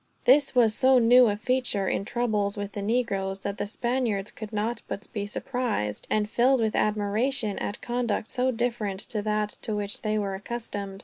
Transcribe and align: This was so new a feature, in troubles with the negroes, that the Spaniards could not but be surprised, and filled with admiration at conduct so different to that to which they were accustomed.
This 0.25 0.55
was 0.55 0.73
so 0.73 0.97
new 0.97 1.27
a 1.27 1.37
feature, 1.37 1.87
in 1.87 2.05
troubles 2.05 2.57
with 2.57 2.71
the 2.71 2.81
negroes, 2.81 3.41
that 3.41 3.59
the 3.59 3.67
Spaniards 3.67 4.31
could 4.31 4.51
not 4.51 4.81
but 4.87 5.05
be 5.13 5.27
surprised, 5.27 6.07
and 6.09 6.27
filled 6.27 6.59
with 6.59 6.75
admiration 6.75 7.59
at 7.59 7.83
conduct 7.83 8.31
so 8.31 8.49
different 8.49 8.99
to 9.01 9.21
that 9.21 9.49
to 9.61 9.75
which 9.75 10.01
they 10.01 10.17
were 10.17 10.33
accustomed. 10.33 10.99